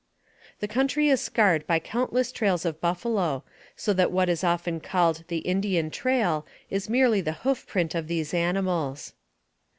[0.61, 3.43] The country is scarred by countless trails of buffalo,
[3.75, 8.07] so that what is often called the Indian trail is merely the hoof print of
[8.07, 9.13] these animals.